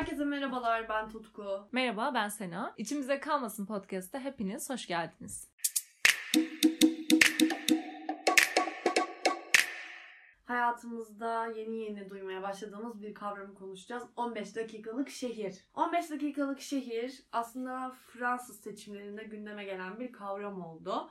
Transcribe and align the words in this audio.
Herkese 0.00 0.24
merhabalar 0.24 0.88
ben 0.88 1.08
Tutku. 1.08 1.68
Merhaba 1.72 2.14
ben 2.14 2.28
Sena. 2.28 2.74
İçimize 2.76 3.20
kalmasın 3.20 3.66
podcast'te 3.66 4.18
hepiniz 4.18 4.70
hoş 4.70 4.86
geldiniz. 4.86 5.48
Hayatımızda 10.44 11.46
yeni 11.46 11.78
yeni 11.78 12.10
duymaya 12.10 12.42
başladığımız 12.42 13.02
bir 13.02 13.14
kavramı 13.14 13.54
konuşacağız. 13.54 14.02
15 14.16 14.56
dakikalık 14.56 15.10
şehir. 15.10 15.64
15 15.74 16.10
dakikalık 16.10 16.60
şehir 16.60 17.22
aslında 17.32 17.90
Fransız 17.90 18.60
seçimlerinde 18.60 19.24
gündeme 19.24 19.64
gelen 19.64 20.00
bir 20.00 20.12
kavram 20.12 20.62
oldu. 20.62 21.10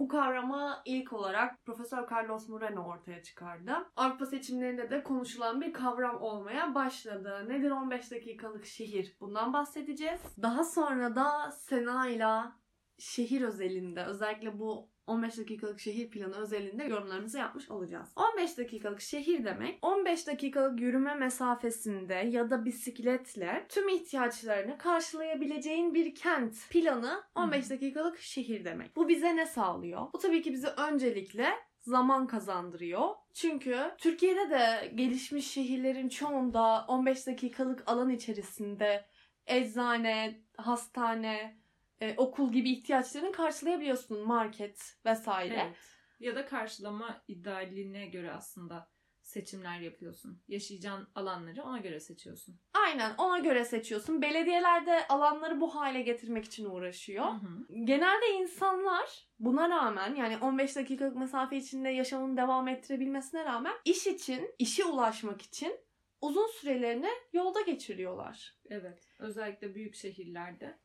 Bu 0.00 0.08
kavramı 0.08 0.82
ilk 0.84 1.12
olarak 1.12 1.64
Profesör 1.64 2.10
Carlos 2.10 2.48
Moreno 2.48 2.84
ortaya 2.84 3.22
çıkardı. 3.22 3.72
Avrupa 3.96 4.26
seçimlerinde 4.26 4.90
de 4.90 5.02
konuşulan 5.02 5.60
bir 5.60 5.72
kavram 5.72 6.22
olmaya 6.22 6.74
başladı. 6.74 7.46
Nedir 7.48 7.70
15 7.70 8.10
dakikalık 8.10 8.66
şehir? 8.66 9.16
Bundan 9.20 9.52
bahsedeceğiz. 9.52 10.20
Daha 10.42 10.64
sonra 10.64 11.16
da 11.16 11.50
Sena 11.50 12.08
ile 12.08 12.50
şehir 12.98 13.42
özelinde 13.42 14.04
özellikle 14.04 14.58
bu 14.58 14.88
15 15.10 15.38
dakikalık 15.38 15.80
şehir 15.80 16.10
planı 16.10 16.36
özelinde 16.36 16.84
yorumlarımızı 16.84 17.38
yapmış 17.38 17.70
olacağız. 17.70 18.08
15 18.16 18.58
dakikalık 18.58 19.00
şehir 19.00 19.44
demek 19.44 19.78
15 19.82 20.26
dakikalık 20.26 20.80
yürüme 20.80 21.14
mesafesinde 21.14 22.14
ya 22.14 22.50
da 22.50 22.64
bisikletle 22.64 23.66
tüm 23.68 23.88
ihtiyaçlarını 23.88 24.78
karşılayabileceğin 24.78 25.94
bir 25.94 26.14
kent 26.14 26.70
planı 26.70 27.22
15 27.34 27.70
dakikalık 27.70 28.18
şehir 28.18 28.64
demek. 28.64 28.96
Bu 28.96 29.08
bize 29.08 29.36
ne 29.36 29.46
sağlıyor? 29.46 30.12
Bu 30.12 30.18
tabii 30.18 30.42
ki 30.42 30.52
bize 30.52 30.68
öncelikle 30.68 31.48
zaman 31.80 32.26
kazandırıyor. 32.26 33.08
Çünkü 33.34 33.90
Türkiye'de 33.98 34.50
de 34.50 34.92
gelişmiş 34.94 35.50
şehirlerin 35.50 36.08
çoğunda 36.08 36.84
15 36.88 37.26
dakikalık 37.26 37.82
alan 37.86 38.10
içerisinde 38.10 39.04
eczane, 39.46 40.40
hastane, 40.56 41.60
e, 42.00 42.14
okul 42.16 42.52
gibi 42.52 42.70
ihtiyaçlarını 42.70 43.32
karşılayabiliyorsun 43.32 44.26
market 44.26 44.96
vesaire. 45.06 45.62
Evet. 45.66 45.76
Ya 46.20 46.34
da 46.34 46.46
karşılama 46.46 47.22
idealine 47.28 48.06
göre 48.06 48.32
aslında 48.32 48.90
seçimler 49.22 49.80
yapıyorsun. 49.80 50.42
Yaşayacağın 50.48 51.08
alanları 51.14 51.62
ona 51.62 51.78
göre 51.78 52.00
seçiyorsun. 52.00 52.60
Aynen 52.74 53.14
ona 53.18 53.38
göre 53.38 53.64
seçiyorsun. 53.64 54.22
Belediyeler 54.22 54.86
de 54.86 55.08
alanları 55.08 55.60
bu 55.60 55.74
hale 55.74 56.02
getirmek 56.02 56.44
için 56.44 56.64
uğraşıyor. 56.64 57.24
Hı 57.24 57.30
hı. 57.30 57.84
Genelde 57.84 58.26
insanlar 58.38 59.28
buna 59.38 59.70
rağmen 59.70 60.14
yani 60.14 60.38
15 60.38 60.76
dakikalık 60.76 61.16
mesafe 61.16 61.56
içinde 61.56 61.88
yaşamını 61.88 62.36
devam 62.36 62.68
ettirebilmesine 62.68 63.44
rağmen 63.44 63.74
iş 63.84 64.06
için, 64.06 64.54
işe 64.58 64.84
ulaşmak 64.84 65.42
için 65.42 65.76
uzun 66.20 66.46
sürelerini 66.46 67.10
yolda 67.32 67.60
geçiriyorlar. 67.60 68.54
Evet. 68.70 69.08
Özellikle 69.18 69.74
büyük 69.74 69.94
şehirlerde. 69.94 70.78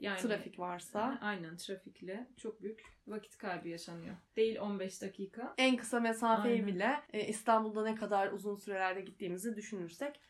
Yani 0.00 0.20
Trafik 0.20 0.58
varsa. 0.58 1.18
Aynen 1.20 1.56
trafikle 1.56 2.28
çok 2.36 2.62
büyük 2.62 2.82
vakit 3.06 3.38
kaybı 3.38 3.68
yaşanıyor. 3.68 4.16
Değil 4.36 4.58
15 4.60 5.02
dakika. 5.02 5.54
En 5.58 5.76
kısa 5.76 6.00
mesafeyi 6.00 6.54
Aynen. 6.54 6.66
bile 6.66 7.00
e, 7.12 7.26
İstanbul'da 7.26 7.84
ne 7.84 7.94
kadar 7.94 8.32
uzun 8.32 8.56
sürelerde 8.56 9.00
gittiğimizi 9.00 9.56
düşünürsek 9.56 10.20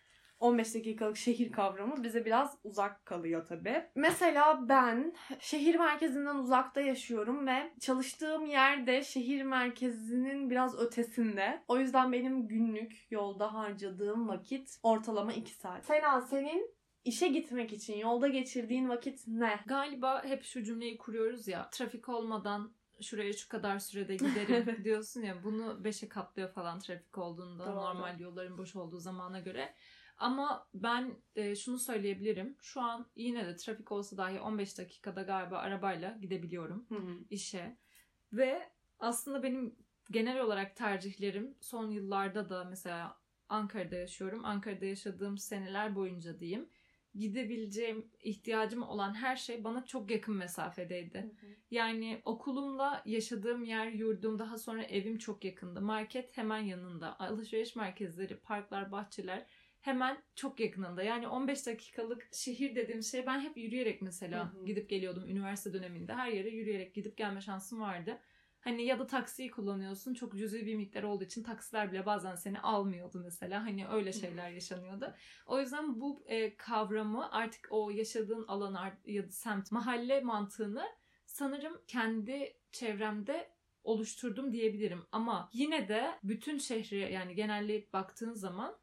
15 0.40 0.74
dakikalık 0.74 1.16
şehir 1.26 1.52
kavramı 1.52 2.02
bize 2.02 2.24
biraz 2.24 2.58
uzak 2.64 3.06
kalıyor 3.06 3.46
tabii. 3.46 3.84
Mesela 3.94 4.68
ben 4.68 5.14
şehir 5.40 5.74
merkezinden 5.74 6.36
uzakta 6.36 6.80
yaşıyorum 6.80 7.46
ve 7.46 7.72
çalıştığım 7.80 8.46
yerde 8.46 9.04
şehir 9.04 9.42
merkezinin 9.42 10.50
biraz 10.50 10.78
ötesinde. 10.78 11.62
O 11.68 11.78
yüzden 11.78 12.12
benim 12.12 12.48
günlük 12.48 13.06
yolda 13.10 13.54
harcadığım 13.54 14.28
vakit 14.28 14.78
ortalama 14.82 15.32
2 15.32 15.54
saat. 15.54 15.84
Sena 15.84 16.20
senin 16.20 16.78
işe 17.08 17.28
gitmek 17.28 17.72
için 17.72 17.98
yolda 17.98 18.28
geçirdiğin 18.28 18.88
vakit 18.88 19.26
ne? 19.26 19.60
Galiba 19.66 20.24
hep 20.24 20.44
şu 20.44 20.64
cümleyi 20.64 20.98
kuruyoruz 20.98 21.48
ya. 21.48 21.70
Trafik 21.70 22.08
olmadan 22.08 22.72
şuraya 23.00 23.32
şu 23.32 23.48
kadar 23.48 23.78
sürede 23.78 24.16
giderim 24.26 24.84
diyorsun 24.84 25.22
ya. 25.22 25.44
Bunu 25.44 25.84
beşe 25.84 26.08
katlıyor 26.08 26.52
falan 26.52 26.78
trafik 26.78 27.18
olduğunda. 27.18 27.66
Doğru. 27.66 27.76
Normal 27.76 28.20
yolların 28.20 28.58
boş 28.58 28.76
olduğu 28.76 28.98
zamana 28.98 29.40
göre. 29.40 29.74
Ama 30.18 30.68
ben 30.74 31.14
e, 31.36 31.56
şunu 31.56 31.78
söyleyebilirim. 31.78 32.56
Şu 32.60 32.80
an 32.80 33.06
yine 33.16 33.46
de 33.46 33.56
trafik 33.56 33.92
olsa 33.92 34.16
dahi 34.16 34.40
15 34.40 34.78
dakikada 34.78 35.22
galiba 35.22 35.58
arabayla 35.58 36.18
gidebiliyorum 36.20 36.86
Hı 36.88 36.94
hı. 36.94 37.18
işe. 37.30 37.76
Ve 38.32 38.70
aslında 38.98 39.42
benim 39.42 39.76
genel 40.10 40.40
olarak 40.40 40.76
tercihlerim 40.76 41.56
son 41.60 41.90
yıllarda 41.90 42.50
da 42.50 42.64
mesela 42.64 43.18
Ankara'da 43.48 43.96
yaşıyorum. 43.96 44.44
Ankara'da 44.44 44.84
yaşadığım 44.84 45.38
seneler 45.38 45.94
boyunca 45.94 46.40
diyeyim. 46.40 46.68
Gidebileceğim, 47.18 48.06
ihtiyacım 48.22 48.82
olan 48.82 49.14
her 49.14 49.36
şey 49.36 49.64
bana 49.64 49.84
çok 49.84 50.10
yakın 50.10 50.36
mesafedeydi. 50.36 51.30
Yani 51.70 52.22
okulumla 52.24 53.02
yaşadığım 53.06 53.64
yer, 53.64 53.86
yurdum, 53.86 54.38
daha 54.38 54.58
sonra 54.58 54.82
evim 54.82 55.18
çok 55.18 55.44
yakındı. 55.44 55.80
Market 55.80 56.36
hemen 56.36 56.58
yanında. 56.58 57.18
Alışveriş 57.20 57.76
merkezleri, 57.76 58.36
parklar, 58.36 58.92
bahçeler 58.92 59.46
hemen 59.80 60.22
çok 60.34 60.60
yakınında. 60.60 61.02
Yani 61.02 61.28
15 61.28 61.66
dakikalık 61.66 62.28
şehir 62.32 62.74
dediğim 62.74 63.02
şey 63.02 63.26
ben 63.26 63.40
hep 63.40 63.56
yürüyerek 63.56 64.02
mesela 64.02 64.54
Hı 64.54 64.58
hı. 64.58 64.64
gidip 64.64 64.88
geliyordum 64.90 65.28
üniversite 65.28 65.72
döneminde. 65.72 66.14
Her 66.14 66.28
yere 66.28 66.48
yürüyerek 66.48 66.94
gidip 66.94 67.16
gelme 67.16 67.40
şansım 67.40 67.80
vardı. 67.80 68.18
Hani 68.60 68.84
ya 68.84 68.98
da 68.98 69.06
taksiyi 69.06 69.50
kullanıyorsun. 69.50 70.14
Çok 70.14 70.36
cüzi 70.36 70.66
bir 70.66 70.74
miktar 70.76 71.02
olduğu 71.02 71.24
için 71.24 71.42
taksiler 71.42 71.92
bile 71.92 72.06
bazen 72.06 72.34
seni 72.34 72.60
almıyordu 72.60 73.20
mesela. 73.24 73.64
Hani 73.64 73.88
öyle 73.88 74.12
şeyler 74.12 74.50
yaşanıyordu. 74.50 75.14
O 75.46 75.60
yüzden 75.60 76.00
bu 76.00 76.22
e, 76.26 76.56
kavramı 76.56 77.32
artık 77.32 77.68
o 77.70 77.90
yaşadığın 77.90 78.44
alan 78.48 78.92
ya 79.06 79.26
da 79.26 79.30
semt, 79.30 79.72
mahalle 79.72 80.20
mantığını 80.20 80.84
sanırım 81.26 81.80
kendi 81.86 82.56
çevremde 82.72 83.50
oluşturdum 83.84 84.52
diyebilirim. 84.52 85.02
Ama 85.12 85.50
yine 85.52 85.88
de 85.88 86.18
bütün 86.22 86.58
şehri 86.58 87.12
yani 87.12 87.34
genelleyip 87.34 87.92
baktığın 87.92 88.32
zaman 88.34 88.76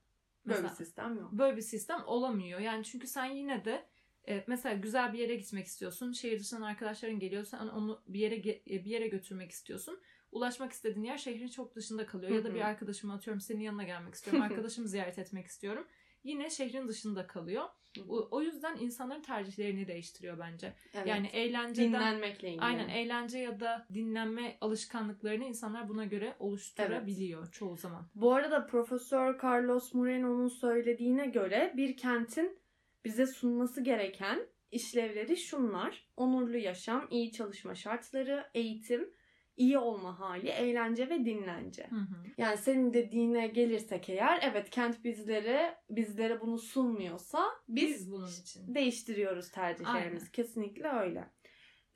Böyle 0.45 0.57
bir 0.57 0.63
mesela 0.63 0.75
sistem 0.75 1.17
yok. 1.17 1.31
böyle 1.31 1.57
bir 1.57 1.61
sistem 1.61 2.03
olamıyor. 2.05 2.59
Yani 2.59 2.83
çünkü 2.83 3.07
sen 3.07 3.25
yine 3.25 3.65
de 3.65 3.85
e, 4.29 4.43
mesela 4.47 4.75
güzel 4.75 5.13
bir 5.13 5.19
yere 5.19 5.35
gitmek 5.35 5.65
istiyorsun. 5.65 6.11
Şehir 6.11 6.39
dışından 6.39 6.61
arkadaşların 6.61 7.19
geliyor. 7.19 7.45
Sen 7.45 7.67
onu 7.67 8.01
bir 8.07 8.19
yere 8.19 8.35
e, 8.35 8.85
bir 8.85 8.89
yere 8.89 9.07
götürmek 9.07 9.51
istiyorsun. 9.51 9.99
Ulaşmak 10.31 10.71
istediğin 10.71 11.05
yer 11.05 11.17
şehrin 11.17 11.47
çok 11.47 11.75
dışında 11.75 12.05
kalıyor. 12.05 12.31
Ya 12.31 12.39
Hı 12.39 12.43
da 12.43 12.53
bir 12.53 12.61
arkadaşımı 12.61 13.13
atıyorum 13.13 13.41
senin 13.41 13.61
yanına 13.61 13.83
gelmek 13.83 14.13
istiyorum. 14.13 14.41
Arkadaşımı 14.51 14.87
ziyaret 14.87 15.19
etmek 15.19 15.47
istiyorum. 15.47 15.87
Yine 16.23 16.49
şehrin 16.49 16.87
dışında 16.87 17.27
kalıyor. 17.27 17.63
O, 18.07 18.27
o 18.31 18.41
yüzden 18.41 18.77
insanların 18.79 19.21
tercihlerini 19.21 19.87
değiştiriyor 19.87 20.39
bence. 20.39 20.73
Evet. 20.93 21.07
Yani 21.07 21.27
eğlenceden 21.27 21.89
dinlenmekle 21.89 22.47
ilgili. 22.49 22.61
aynen 22.61 22.89
eğlence 22.89 23.37
ya 23.37 23.59
da 23.59 23.87
dinlenme 23.93 24.57
alışkanlıklarını 24.61 25.43
insanlar 25.43 25.89
buna 25.89 26.05
göre 26.05 26.35
oluşturabiliyor 26.39 27.51
çoğu 27.51 27.77
zaman. 27.77 28.07
Bu 28.15 28.33
arada 28.33 28.65
Profesör 28.65 29.39
Carlos 29.43 29.93
Moreno'nun 29.93 30.47
söylediğine 30.47 31.27
göre 31.27 31.73
bir 31.77 31.97
kentin 31.97 32.59
bize 33.05 33.25
sunması 33.25 33.81
gereken 33.81 34.39
işlevleri 34.71 35.37
şunlar. 35.37 36.09
Onurlu 36.17 36.57
yaşam, 36.57 37.07
iyi 37.09 37.31
çalışma 37.31 37.75
şartları, 37.75 38.45
eğitim, 38.53 39.09
iyi 39.57 39.77
olma 39.77 40.19
hali, 40.19 40.47
eğlence 40.49 41.09
ve 41.09 41.25
dinlence. 41.25 41.87
Hı 41.89 41.95
hı. 41.95 42.25
Yani 42.37 42.57
senin 42.57 42.93
dediğine 42.93 43.47
gelirsek 43.47 44.09
eğer 44.09 44.39
evet 44.43 44.69
kent 44.69 45.03
bizlere 45.03 45.77
bizlere 45.89 46.41
bunu 46.41 46.57
sunmuyorsa 46.57 47.45
biz, 47.67 47.89
Biz 47.89 48.11
bunun 48.11 48.27
için. 48.27 48.75
değiştiriyoruz 48.75 49.51
tercihlerimizi. 49.51 50.23
Aynen. 50.23 50.31
Kesinlikle 50.31 50.87
öyle. 50.87 51.29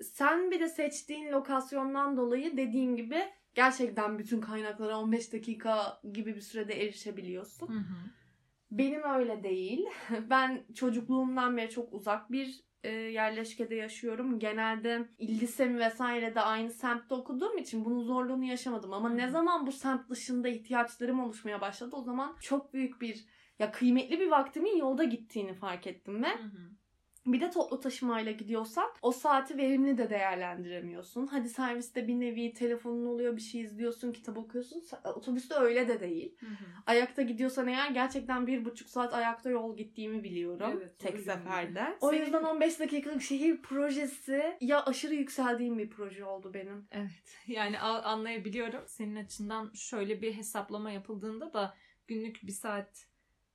Sen 0.02 0.52
bir 0.52 0.59
de 0.59 0.70
seçtiğin 0.70 1.31
lokasyondan 1.31 2.18
dolayı 2.18 2.58
dediğin 2.58 2.96
gibi 2.96 3.22
gerçekten 3.56 4.20
bütün 4.20 4.41
kaynaklara 4.41 5.00
15 5.00 5.34
dakika 5.34 6.02
gibi 6.14 6.36
bir 6.36 6.41
sürede 6.41 6.84
erişebiliyorsun. 6.84 7.68
Hı 7.68 7.80
hı. 7.80 7.96
Benim 8.72 9.03
öyle 9.03 9.44
değil. 9.44 9.85
Ben 10.30 10.66
çocukluğumdan 10.75 11.57
beri 11.57 11.69
çok 11.69 11.93
uzak 11.93 12.32
bir 12.32 12.59
e, 12.84 12.90
yerleşkede 12.91 13.76
yaşıyorum. 13.76 14.40
Genelde 14.40 15.09
lisemi 15.22 15.79
vesaire 15.79 16.35
de 16.35 16.41
aynı 16.41 16.72
semtte 16.72 17.16
okuduğum 17.16 17.58
için 17.58 17.85
bunun 17.85 18.03
zorluğunu 18.03 18.43
yaşamadım. 18.43 18.93
Ama 18.93 19.09
ne 19.09 19.29
zaman 19.29 19.67
bu 19.67 19.72
semt 19.72 20.09
dışında 20.09 20.47
ihtiyaçlarım 20.47 21.20
oluşmaya 21.20 21.61
başladı 21.61 21.96
o 21.96 22.02
zaman 22.02 22.38
çok 22.41 22.73
büyük 22.73 23.02
bir 23.02 23.26
ya 23.59 23.72
kıymetli 23.72 24.20
bir 24.20 24.28
vaktimin 24.28 24.78
yolda 24.78 25.03
gittiğini 25.03 25.53
fark 25.53 25.88
ettim 25.88 26.23
ve 26.23 26.28
Hı 26.28 26.43
hı. 26.43 26.70
Bir 27.34 27.41
de 27.41 27.52
toplu 27.52 27.79
taşımayla 27.79 28.31
gidiyorsan 28.31 28.90
o 29.02 29.11
saati 29.11 29.58
verimli 29.58 29.97
de 29.97 30.09
değerlendiremiyorsun. 30.09 31.28
Hadi 31.28 31.49
serviste 31.49 32.08
bir 32.08 32.20
nevi 32.20 32.53
telefonun 32.53 33.05
oluyor 33.05 33.35
bir 33.35 33.41
şey 33.41 33.61
izliyorsun 33.61 34.11
kitap 34.11 34.37
okuyorsun. 34.37 34.84
Otobüste 35.16 35.55
öyle 35.55 35.87
de 35.87 35.99
değil. 35.99 36.35
Hı 36.40 36.46
hı. 36.46 36.53
Ayakta 36.85 37.22
gidiyorsan 37.22 37.67
eğer 37.67 37.91
gerçekten 37.91 38.47
bir 38.47 38.66
buçuk 38.66 38.90
saat 38.90 39.14
ayakta 39.14 39.49
yol 39.49 39.78
gittiğimi 39.78 40.23
biliyorum. 40.23 40.73
Evet, 40.78 40.99
tek 40.99 41.20
seferde. 41.20 41.79
oluyor. 41.81 41.97
O 42.02 42.09
Senin- 42.09 42.22
yüzden 42.22 42.43
15 42.43 42.79
dakikalık 42.79 43.22
şehir 43.22 43.61
projesi 43.61 44.58
ya 44.61 44.85
aşırı 44.85 45.14
yükseldiğim 45.16 45.78
bir 45.78 45.90
proje 45.90 46.26
oldu 46.26 46.53
benim. 46.53 46.87
Evet. 46.91 47.37
Yani 47.47 47.79
anlayabiliyorum. 47.79 48.84
Senin 48.87 49.16
açından 49.16 49.72
şöyle 49.73 50.22
bir 50.22 50.34
hesaplama 50.34 50.91
yapıldığında 50.91 51.53
da 51.53 51.73
günlük 52.08 52.40
bir 52.43 52.52
saat 52.52 53.09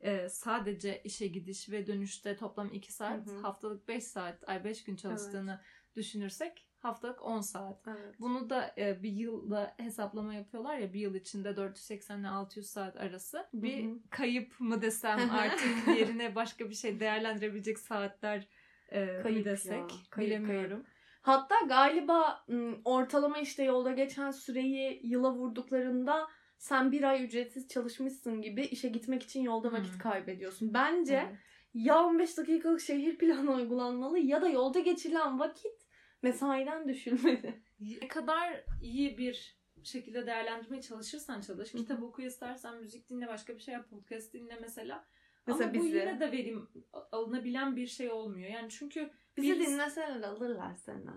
e, 0.04 0.28
sadece 0.28 1.02
işe 1.04 1.26
gidiş 1.26 1.70
ve 1.70 1.86
dönüşte 1.86 2.36
toplam 2.36 2.72
2 2.72 2.92
saat, 2.92 3.26
Hı 3.26 3.30
hı. 3.30 3.40
haftalık 3.40 3.88
5 3.88 4.04
saat, 4.04 4.48
ay 4.48 4.64
5 4.64 4.84
gün 4.84 4.96
çalıştığını 4.96 5.60
düşünürsek 5.96 6.68
haftalık 6.78 7.22
10 7.22 7.40
saat. 7.40 7.82
Evet. 7.86 8.14
Bunu 8.20 8.50
da 8.50 8.74
e, 8.78 9.02
bir 9.02 9.12
yılda 9.12 9.74
hesaplama 9.76 10.34
yapıyorlar 10.34 10.78
ya 10.78 10.92
bir 10.92 11.00
yıl 11.00 11.14
içinde 11.14 11.56
480 11.56 12.20
ile 12.20 12.28
600 12.28 12.66
saat 12.66 12.96
arası. 12.96 13.46
Bir 13.54 13.84
Hı 13.84 13.88
hı. 13.88 13.98
kayıp 14.10 14.60
mı 14.60 14.82
desem 14.82 15.18
artık 15.30 15.98
yerine 15.98 16.34
başka 16.34 16.70
bir 16.70 16.74
şey 16.74 17.00
değerlendirebilecek 17.00 17.78
saatler 17.78 18.48
e, 18.88 19.04
mi 19.04 19.22
Kayıp 19.22 19.46
ya, 19.46 19.52
desek 19.52 19.90
kayıp, 20.10 20.30
bilemiyorum. 20.30 20.84
Hatta 21.22 21.54
galiba 21.68 22.44
ortalama 22.84 23.38
işte 23.38 23.64
yolda 23.64 23.92
geçen 23.92 24.30
süreyi 24.30 25.00
yıla 25.06 25.32
vurduklarında 25.32 26.28
sen 26.64 26.92
bir 26.92 27.02
ay 27.02 27.24
ücretsiz 27.24 27.68
çalışmışsın 27.68 28.42
gibi 28.42 28.62
işe 28.62 28.88
gitmek 28.88 29.22
için 29.22 29.42
yolda 29.42 29.72
vakit 29.72 29.92
Hmm. 29.92 29.98
kaybediyorsun. 29.98 30.74
Bence 30.74 31.24
Evet. 31.28 31.38
ya 31.74 32.04
15 32.04 32.38
dakikalık 32.38 32.80
şehir 32.80 33.18
planı 33.18 33.52
uygulanmalı 33.54 34.18
ya 34.18 34.42
da 34.42 34.48
yolda 34.48 34.80
geçirilen 34.80 35.38
vakit 35.38 35.86
mesaiden 36.22 36.88
düşülmeli. 36.88 37.62
Ne 38.02 38.08
kadar 38.08 38.64
iyi 38.82 39.18
bir 39.18 39.58
şekilde 39.82 40.26
değerlendirmeye 40.26 40.82
çalışırsan 40.82 41.40
çalış. 41.40 41.72
Kitap 41.72 42.02
oku 42.02 42.22
istersen, 42.22 42.80
müzik 42.80 43.08
dinle, 43.10 43.28
başka 43.28 43.54
bir 43.54 43.60
şey 43.60 43.74
yap, 43.74 43.90
podcast 43.90 44.32
dinle 44.34 44.58
mesela. 44.60 45.04
Mesela 45.46 45.70
Ama 45.70 45.78
bu 45.78 45.84
bizi. 45.84 45.96
yine 45.96 46.20
de 46.20 46.32
verim 46.32 46.68
alınabilen 47.12 47.76
bir 47.76 47.86
şey 47.86 48.10
olmuyor. 48.10 48.50
Yani 48.50 48.70
çünkü 48.70 49.10
Bizi 49.36 49.58
Biz- 49.60 49.66
dinleseler 49.66 50.22
alırlar 50.22 50.74
seni. 50.74 51.10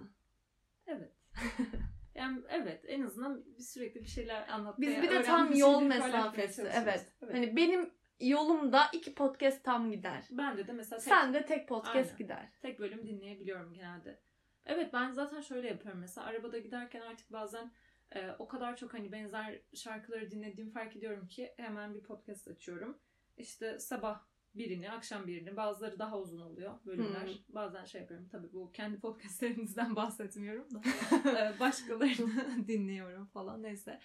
evet. 0.88 1.11
yani 2.18 2.42
evet 2.50 2.84
en 2.88 3.02
azından 3.04 3.44
sürekli 3.60 4.02
bir 4.02 4.08
şeyler 4.08 4.48
anlatmaya 4.48 4.88
Biz 4.92 5.02
bir 5.04 5.10
de 5.10 5.24
tam 5.24 5.54
yol 5.54 5.81
mesafesi. 5.81 6.56
çalışıyoruz. 6.56 6.84
Evet. 6.84 7.14
Hani 7.31 7.56
benim 7.56 7.94
yolumda 8.19 8.84
iki 8.94 9.16
podcast 9.16 9.64
tam 9.64 9.92
gider. 9.92 10.28
ben 10.31 10.58
de 10.58 10.68
de 10.68 10.72
mesela 10.72 11.00
tek, 11.00 11.08
Sen 11.08 11.34
de 11.34 11.46
tek 11.46 11.68
podcast 11.68 11.96
Aynen. 12.12 12.18
gider. 12.18 12.50
tek 12.62 12.80
bölüm 12.80 13.08
dinleyebiliyorum 13.08 13.74
genelde. 13.74 14.19
Evet 14.66 14.94
ben 14.94 15.12
zaten 15.12 15.42
şöyle 15.42 15.68
yapıyorum 15.68 16.00
mesela 16.02 16.28
arabada 16.28 16.58
giderken 16.60 17.02
artık 17.02 17.31
bazen 17.31 17.72
e, 18.16 18.31
o 18.40 18.48
kadar 18.48 18.78
çok 18.78 18.94
hani 18.94 19.12
benzer 19.12 19.62
şarkıları 19.74 20.31
dinlediğimi 20.31 20.72
fark 20.72 20.96
ediyorum 20.96 21.28
ki 21.28 21.54
hemen 21.58 21.94
bir 21.96 22.04
podcast 22.04 22.48
açıyorum. 22.48 22.98
İşte 23.38 23.80
sabah 23.80 24.26
birini, 24.57 24.92
akşam 24.92 25.27
birini, 25.27 25.57
bazıları 25.57 26.00
daha 26.00 26.19
uzun 26.19 26.42
oluyor 26.42 26.74
bölümler. 26.86 27.27
Hmm. 27.27 27.56
Bazen 27.56 27.86
şey 27.86 28.01
yapıyorum. 28.01 28.27
Tabii 28.31 28.54
bu 28.54 28.71
kendi 28.71 29.00
podcastlerimizden 29.00 29.95
bahsetmiyorum 29.95 30.68
da. 30.74 30.81
e, 31.30 31.59
başkalarını 31.59 32.68
dinliyorum 32.68 33.25
falan 33.25 33.63
neyse. 33.63 34.00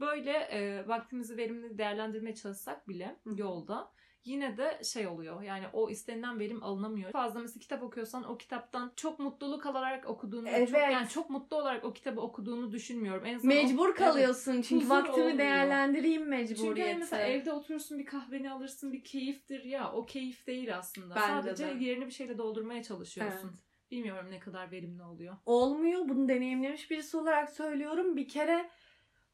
Böyle 0.00 0.30
e, 0.30 0.88
vaktimizi 0.88 1.36
verimli 1.36 1.78
değerlendirmeye 1.78 2.34
çalışsak 2.34 2.88
bile 2.88 3.16
yolda 3.36 3.92
yine 4.24 4.56
de 4.56 4.80
şey 4.84 5.06
oluyor. 5.06 5.42
Yani 5.42 5.64
o 5.72 5.90
istenilen 5.90 6.38
verim 6.38 6.62
alınamıyor. 6.62 7.12
Fazla 7.12 7.40
mesela 7.40 7.60
kitap 7.60 7.82
okuyorsan 7.82 8.24
o 8.24 8.38
kitaptan 8.38 8.92
çok 8.96 9.18
mutluluk 9.18 9.66
alarak 9.66 10.06
okuduğunu, 10.08 10.48
Evet. 10.48 10.68
çok, 10.70 10.78
yani 10.80 11.08
çok 11.08 11.30
mutlu 11.30 11.56
olarak 11.56 11.84
o 11.84 11.92
kitabı 11.92 12.20
okuduğunu 12.20 12.72
düşünmüyorum. 12.72 13.26
En 13.26 13.34
azından 13.34 13.56
o- 13.56 13.62
Mecbur 13.62 13.86
Evet. 13.88 13.98
kalıyorsun 13.98 14.62
çünkü 14.62 14.88
vaktimi 14.88 15.16
olmuyor. 15.16 15.38
değerlendireyim 15.38 16.22
Çünkü 16.22 16.30
mecburiyeti. 16.30 16.90
hani 16.90 16.98
mesela 16.98 17.22
evde 17.22 17.52
oturursun 17.52 17.98
bir 17.98 18.06
kahveni 18.06 18.50
alırsın 18.50 18.92
bir 18.92 19.04
keyiftir 19.04 19.64
ya 19.64 19.92
o 19.92 20.06
keyif 20.06 20.46
değil 20.46 20.76
aslında. 20.76 21.14
Bence 21.14 21.26
Sadece 21.48 21.66
de. 21.80 21.84
yerini 21.84 22.06
bir 22.06 22.10
şeyle 22.12 22.38
doldurmaya 22.38 22.82
çalışıyorsun. 22.82 23.48
Evet. 23.48 23.58
Bilmiyorum 23.90 24.30
ne 24.30 24.38
kadar 24.38 24.70
verimli 24.70 25.02
oluyor. 25.02 25.36
olmuyor. 25.46 26.08
Bunu 26.08 26.28
deneyimlemiş 26.28 26.90
birisi 26.90 27.16
olarak 27.16 27.50
söylüyorum. 27.50 28.16
Bir 28.16 28.28
kere 28.28 28.70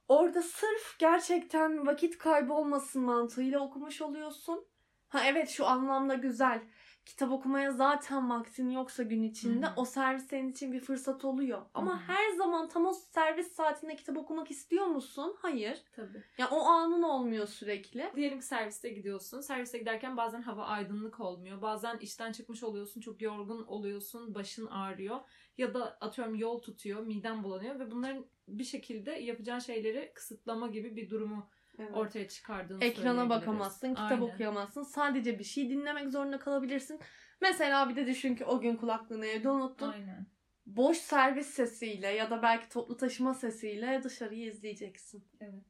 orada 0.08 0.42
sırf 0.42 0.98
gerçekten 0.98 1.86
vakit 1.86 2.18
kaybı 2.18 2.52
olmasın 2.52 3.02
mantığıyla 3.02 3.60
okumuş 3.60 4.02
oluyorsun. 4.02 4.64
Ha 5.10 5.24
evet 5.24 5.48
şu 5.48 5.66
anlamda 5.66 6.14
güzel. 6.14 6.60
Kitap 7.06 7.32
okumaya 7.32 7.72
zaten 7.72 8.30
vaktin 8.30 8.70
yoksa 8.70 9.02
gün 9.02 9.22
içinde 9.22 9.66
Hı 9.66 9.70
hı. 9.70 9.74
o 9.76 9.84
servis 9.84 10.26
senin 10.26 10.48
için 10.50 10.72
bir 10.72 10.80
fırsat 10.80 11.24
oluyor. 11.24 11.62
Ama 11.74 11.90
Hı 11.92 11.94
hı. 11.96 12.12
her 12.12 12.30
zaman 12.30 12.68
tam 12.68 12.86
o 12.86 12.92
servis 12.92 13.52
saatinde 13.52 13.96
kitap 13.96 14.16
okumak 14.16 14.50
istiyor 14.50 14.86
musun? 14.86 15.36
Hayır. 15.38 15.82
Tabii. 15.92 16.24
Ya 16.38 16.48
o 16.50 16.60
anın 16.60 17.02
olmuyor 17.02 17.46
sürekli. 17.46 18.10
Diyelim 18.16 18.38
ki 18.40 18.46
serviste 18.46 18.88
gidiyorsun. 18.88 19.40
Serviste 19.40 19.78
giderken 19.78 20.16
bazen 20.16 20.42
hava 20.42 20.64
aydınlık 20.64 21.20
olmuyor. 21.20 21.62
Bazen 21.62 21.98
işten 21.98 22.32
çıkmış 22.32 22.62
oluyorsun. 22.62 23.00
Çok 23.00 23.22
yorgun 23.22 23.62
oluyorsun. 23.66 24.34
Başın 24.34 24.66
ağrıyor. 24.66 25.20
Ya 25.58 25.74
da 25.74 25.98
atıyorum 26.00 26.34
yol 26.34 26.58
tutuyor. 26.58 27.00
Miden 27.02 27.42
bulanıyor. 27.44 27.78
Ve 27.78 27.90
bunların 27.90 28.26
bir 28.48 28.64
şekilde 28.64 29.10
yapacağın 29.10 29.58
şeyleri 29.58 30.12
kısıtlama 30.14 30.68
gibi 30.68 30.96
bir 30.96 31.10
durumu 31.10 31.50
ortaya 31.78 32.28
çıkardığını 32.28 32.84
Ekrana 32.84 33.30
bakamazsın, 33.30 33.88
kitap 33.88 34.10
Aynen. 34.10 34.22
okuyamazsın. 34.22 34.82
Sadece 34.82 35.38
bir 35.38 35.44
şey 35.44 35.70
dinlemek 35.70 36.10
zorunda 36.10 36.38
kalabilirsin. 36.38 37.00
Mesela 37.40 37.88
bir 37.88 37.96
de 37.96 38.06
düşün 38.06 38.34
ki 38.34 38.44
o 38.44 38.60
gün 38.60 38.76
kulaklığını 38.76 39.26
evde 39.26 39.50
unuttun. 39.50 39.90
Aynen. 39.90 40.26
Boş 40.66 40.96
servis 40.96 41.46
sesiyle 41.46 42.08
ya 42.08 42.30
da 42.30 42.42
belki 42.42 42.68
toplu 42.68 42.96
taşıma 42.96 43.34
sesiyle 43.34 44.00
dışarıyı 44.04 44.46
izleyeceksin. 44.46 45.24
Evet. 45.40 45.64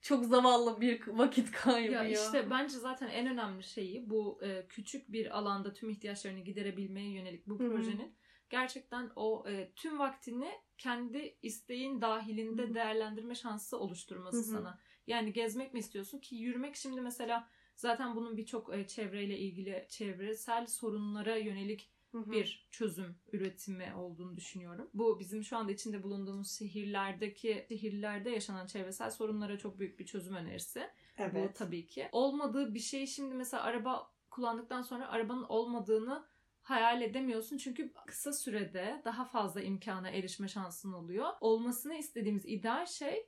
Çok 0.00 0.24
zavallı 0.24 0.80
bir 0.80 1.06
vakit 1.06 1.50
kaybı 1.52 1.92
Ya 1.92 2.02
ya. 2.02 2.08
işte 2.08 2.50
bence 2.50 2.78
zaten 2.78 3.08
en 3.08 3.26
önemli 3.26 3.62
şeyi 3.62 4.10
bu 4.10 4.40
e, 4.42 4.66
küçük 4.68 5.12
bir 5.12 5.38
alanda 5.38 5.72
tüm 5.72 5.90
ihtiyaçlarını 5.90 6.40
giderebilmeye 6.40 7.10
yönelik 7.10 7.46
bu 7.46 7.58
Hı 7.58 7.64
hı. 7.64 7.72
projenin 7.72 8.16
gerçekten 8.50 9.10
o 9.16 9.44
e, 9.48 9.72
tüm 9.76 9.98
vaktini 9.98 10.50
kendi 10.78 11.38
isteğin 11.42 12.00
dahilinde 12.00 12.62
Hı 12.62 12.66
hı. 12.66 12.74
değerlendirme 12.74 13.34
şansı 13.34 13.78
oluşturması 13.78 14.36
Hı 14.36 14.40
hı. 14.40 14.44
sana. 14.44 14.78
Yani 15.10 15.32
gezmek 15.32 15.74
mi 15.74 15.80
istiyorsun 15.80 16.18
ki 16.18 16.36
yürümek 16.36 16.76
şimdi 16.76 17.00
mesela 17.00 17.48
zaten 17.76 18.16
bunun 18.16 18.36
birçok 18.36 18.74
e, 18.74 18.86
çevreyle 18.86 19.38
ilgili 19.38 19.86
çevresel 19.88 20.66
sorunlara 20.66 21.36
yönelik 21.36 21.90
bir 22.14 22.68
çözüm 22.70 23.16
üretimi 23.32 23.94
olduğunu 23.94 24.36
düşünüyorum. 24.36 24.90
Bu 24.94 25.20
bizim 25.20 25.44
şu 25.44 25.56
anda 25.56 25.72
içinde 25.72 26.02
bulunduğumuz 26.02 26.58
şehirlerdeki 26.58 27.66
şehirlerde 27.68 28.30
yaşanan 28.30 28.66
çevresel 28.66 29.10
sorunlara 29.10 29.58
çok 29.58 29.78
büyük 29.78 29.98
bir 29.98 30.06
çözüm 30.06 30.34
önerisi. 30.34 30.80
Bu 31.18 31.22
evet. 31.22 31.56
tabii 31.56 31.86
ki. 31.86 32.08
Olmadığı 32.12 32.74
bir 32.74 32.80
şeyi 32.80 33.06
şimdi 33.06 33.34
mesela 33.34 33.62
araba 33.62 34.12
kullandıktan 34.30 34.82
sonra 34.82 35.08
arabanın 35.08 35.44
olmadığını 35.48 36.26
hayal 36.62 37.02
edemiyorsun. 37.02 37.56
Çünkü 37.56 37.92
kısa 38.06 38.32
sürede 38.32 39.02
daha 39.04 39.24
fazla 39.24 39.60
imkana 39.60 40.10
erişme 40.10 40.48
şansın 40.48 40.92
oluyor. 40.92 41.28
Olmasını 41.40 41.94
istediğimiz 41.94 42.46
ideal 42.46 42.86
şey 42.86 43.26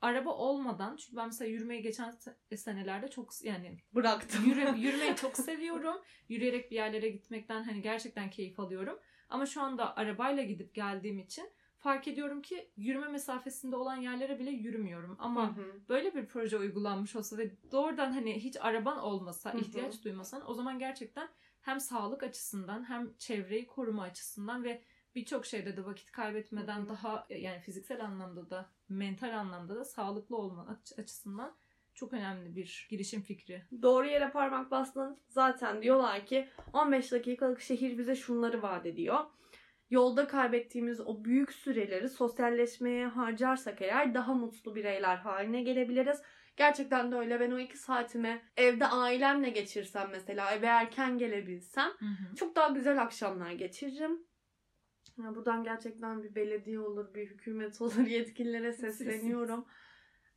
araba 0.00 0.30
olmadan 0.30 0.96
çünkü 0.96 1.16
ben 1.16 1.26
mesela 1.26 1.50
yürümeye 1.50 1.80
geçen 1.80 2.10
se- 2.10 2.56
senelerde 2.56 3.08
çok 3.08 3.44
yani 3.44 3.78
Bıraktım. 3.94 4.44
Yürü, 4.44 4.60
yürümeyi 4.78 5.16
çok 5.16 5.36
seviyorum. 5.36 5.96
Yürüyerek 6.28 6.70
bir 6.70 6.76
yerlere 6.76 7.08
gitmekten 7.08 7.62
hani 7.64 7.82
gerçekten 7.82 8.30
keyif 8.30 8.60
alıyorum. 8.60 8.98
Ama 9.28 9.46
şu 9.46 9.62
anda 9.62 9.96
arabayla 9.96 10.42
gidip 10.42 10.74
geldiğim 10.74 11.18
için 11.18 11.50
fark 11.78 12.08
ediyorum 12.08 12.42
ki 12.42 12.70
yürüme 12.76 13.08
mesafesinde 13.08 13.76
olan 13.76 13.96
yerlere 13.96 14.38
bile 14.38 14.50
yürümüyorum. 14.50 15.10
Hı 15.10 15.22
Ama 15.22 15.56
hı. 15.56 15.80
böyle 15.88 16.14
bir 16.14 16.26
proje 16.26 16.58
uygulanmış 16.58 17.16
olsa 17.16 17.38
ve 17.38 17.50
doğrudan 17.72 18.12
hani 18.12 18.34
hiç 18.34 18.56
araban 18.60 18.98
olmasa, 18.98 19.52
Hı 19.52 19.56
hı. 19.56 19.60
ihtiyaç 19.60 20.04
duymasan 20.04 20.50
o 20.50 20.54
zaman 20.54 20.78
gerçekten 20.78 21.28
hem 21.60 21.80
sağlık 21.80 22.22
açısından 22.22 22.88
hem 22.88 23.16
çevreyi 23.18 23.66
koruma 23.66 24.02
açısından 24.02 24.64
ve 24.64 24.82
birçok 25.20 25.46
şeyde 25.46 25.76
de 25.76 25.84
vakit 25.84 26.12
kaybetmeden 26.12 26.78
Hı 26.78 26.82
hı. 26.82 26.88
daha 26.88 27.26
yani 27.30 27.60
fiziksel 27.60 28.04
anlamda 28.04 28.50
da 28.50 28.70
mental 28.88 29.38
anlamda 29.38 29.76
da 29.76 29.84
sağlıklı 29.84 30.36
olma 30.36 30.66
aç- 30.68 30.98
açısından 30.98 31.56
çok 31.94 32.12
önemli 32.12 32.56
bir 32.56 32.86
girişim 32.90 33.22
fikri. 33.22 33.62
Doğru 33.82 34.06
yere 34.06 34.30
parmak 34.30 34.70
bastın. 34.70 35.18
Zaten 35.28 35.82
diyorlar 35.82 36.26
ki 36.26 36.48
15 36.72 37.12
dakikalık 37.12 37.60
şehir 37.60 37.98
bize 37.98 38.14
şunları 38.14 38.62
vaat 38.62 38.86
ediyor. 38.86 39.18
Yolda 39.90 40.26
kaybettiğimiz 40.26 41.00
o 41.00 41.24
büyük 41.24 41.52
süreleri 41.52 42.08
sosyalleşmeye 42.08 43.06
harcarsak 43.06 43.82
eğer 43.82 44.14
daha 44.14 44.34
mutlu 44.34 44.74
bireyler 44.74 45.16
haline 45.16 45.62
gelebiliriz. 45.62 46.22
Gerçekten 46.56 47.12
de 47.12 47.16
öyle. 47.16 47.40
Ben 47.40 47.50
o 47.50 47.58
iki 47.58 47.78
saatimi 47.78 48.42
evde 48.56 48.86
ailemle 48.86 49.50
geçirsem 49.50 50.08
mesela 50.12 50.50
eve 50.50 50.66
erken 50.66 51.18
gelebilsem 51.18 51.90
çok 52.36 52.56
daha 52.56 52.68
güzel 52.68 53.02
akşamlar 53.02 53.50
geçiririm. 53.52 54.27
Ya 55.22 55.34
buradan 55.34 55.64
gerçekten 55.64 56.22
bir 56.22 56.34
belediye 56.34 56.80
olur, 56.80 57.14
bir 57.14 57.26
hükümet 57.26 57.80
olur 57.80 58.06
yetkililere 58.06 58.72
sesleniyorum. 58.72 59.64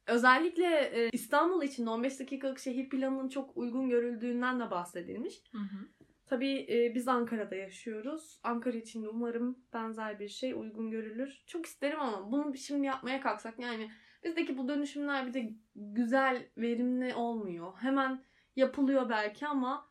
Özellikle 0.07 0.65
e, 0.65 1.09
İstanbul 1.09 1.63
için 1.63 1.85
de 1.85 1.89
15 1.89 2.19
dakikalık 2.19 2.59
şehir 2.59 2.89
planının 2.89 3.29
çok 3.29 3.57
uygun 3.57 3.89
görüldüğünden 3.89 4.59
de 4.59 4.71
bahsedilmiş. 4.71 5.43
Hı 5.51 5.57
hı. 5.57 5.87
Tabii 6.25 6.67
e, 6.69 6.95
biz 6.95 7.07
Ankara'da 7.07 7.55
yaşıyoruz. 7.55 8.39
Ankara 8.43 8.77
için 8.77 9.03
de 9.03 9.09
umarım 9.09 9.59
benzer 9.73 10.19
bir 10.19 10.27
şey 10.27 10.53
uygun 10.53 10.91
görülür. 10.91 11.43
Çok 11.47 11.65
isterim 11.65 11.99
ama 11.99 12.31
bunu 12.31 12.57
şimdi 12.57 12.87
yapmaya 12.87 13.21
kalksak 13.21 13.59
yani 13.59 13.91
bizdeki 14.23 14.57
bu 14.57 14.67
dönüşümler 14.67 15.27
bir 15.27 15.33
de 15.33 15.53
güzel, 15.75 16.45
verimli 16.57 17.15
olmuyor. 17.15 17.73
Hemen 17.77 18.23
yapılıyor 18.55 19.09
belki 19.09 19.47
ama 19.47 19.90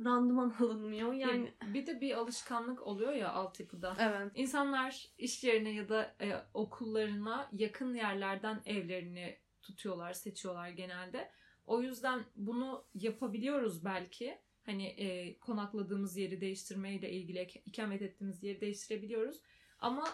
randıman 0.00 0.54
alınmıyor. 0.60 1.12
Yani 1.12 1.52
bir 1.66 1.86
de 1.86 2.00
bir 2.00 2.14
alışkanlık 2.14 2.86
oluyor 2.86 3.12
ya 3.12 3.32
altyapıda. 3.32 3.96
evet. 4.00 4.32
İnsanlar 4.34 5.08
iş 5.18 5.44
yerine 5.44 5.70
ya 5.70 5.88
da 5.88 6.14
e, 6.20 6.32
okullarına 6.54 7.48
yakın 7.52 7.94
yerlerden 7.94 8.62
evlerini 8.66 9.38
tutuyorlar, 9.62 10.12
seçiyorlar 10.12 10.68
genelde. 10.68 11.30
O 11.66 11.82
yüzden 11.82 12.24
bunu 12.36 12.84
yapabiliyoruz 12.94 13.84
belki. 13.84 14.38
Hani 14.66 14.86
e, 14.86 15.38
konakladığımız 15.38 16.16
yeri 16.16 16.40
değiştirmeyle 16.40 17.10
ilgili 17.10 17.42
ikamet 17.42 18.02
ettiğimiz 18.02 18.42
yeri 18.42 18.60
değiştirebiliyoruz. 18.60 19.40
Ama 19.78 20.08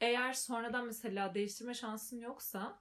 eğer 0.00 0.32
sonradan 0.32 0.86
mesela 0.86 1.34
değiştirme 1.34 1.74
şansın 1.74 2.20
yoksa 2.20 2.80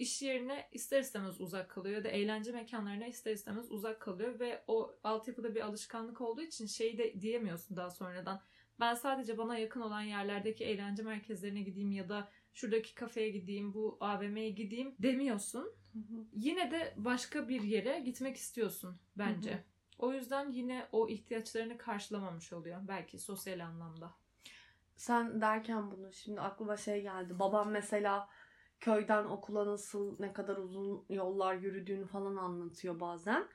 iş 0.00 0.22
yerine 0.22 0.68
ister 0.72 1.00
istemez 1.00 1.40
uzak 1.40 1.70
kalıyor 1.70 1.96
ya 1.96 2.04
da 2.04 2.08
eğlence 2.08 2.52
mekanlarına 2.52 3.06
ister 3.06 3.32
istemez 3.32 3.70
uzak 3.72 4.00
kalıyor 4.00 4.40
ve 4.40 4.64
o 4.66 4.94
altyapıda 5.04 5.54
bir 5.54 5.60
alışkanlık 5.60 6.20
olduğu 6.20 6.42
için 6.42 6.66
şey 6.66 6.98
de 6.98 7.20
diyemiyorsun 7.20 7.76
daha 7.76 7.90
sonradan. 7.90 8.40
Ben 8.80 8.94
sadece 8.94 9.38
bana 9.38 9.58
yakın 9.58 9.80
olan 9.80 10.00
yerlerdeki 10.00 10.64
eğlence 10.64 11.02
merkezlerine 11.02 11.62
gideyim 11.62 11.92
ya 11.92 12.08
da 12.08 12.28
şuradaki 12.54 12.94
kafeye 12.94 13.30
gideyim, 13.30 13.74
bu 13.74 13.98
AVM'ye 14.00 14.50
gideyim 14.50 14.94
demiyorsun. 14.98 15.72
Yine 16.32 16.70
de 16.70 16.94
başka 16.96 17.48
bir 17.48 17.62
yere 17.62 18.00
gitmek 18.00 18.36
istiyorsun 18.36 19.00
bence. 19.16 19.50
Hı 19.50 19.54
hı. 19.54 19.60
O 19.98 20.12
yüzden 20.12 20.52
yine 20.52 20.88
o 20.92 21.08
ihtiyaçlarını 21.08 21.78
karşılamamış 21.78 22.52
oluyor 22.52 22.80
belki 22.88 23.18
sosyal 23.18 23.60
anlamda. 23.60 24.14
Sen 24.96 25.40
derken 25.40 25.90
bunu 25.90 26.12
şimdi 26.12 26.40
aklıma 26.40 26.76
şey 26.76 27.02
geldi. 27.02 27.38
Babam 27.38 27.70
mesela 27.70 28.28
köyden 28.80 29.24
okula 29.24 29.66
nasıl 29.66 30.16
ne 30.20 30.32
kadar 30.32 30.56
uzun 30.56 31.04
yollar 31.08 31.54
yürüdüğünü 31.54 32.06
falan 32.06 32.36
anlatıyor 32.36 33.00
bazen. 33.00 33.48